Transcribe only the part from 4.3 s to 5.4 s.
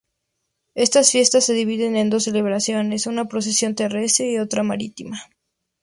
y otra marítima.